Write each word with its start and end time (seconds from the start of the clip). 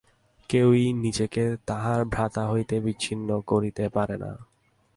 কেহই 0.49 0.93
নিজেকে 0.93 1.43
তাহার 1.65 2.05
ভ্রাতা 2.05 2.43
হইতে 2.47 2.75
বিচ্ছিন্ন 2.79 3.29
করিতে 3.41 3.85
পারে 3.89 4.15
না। 4.17 4.31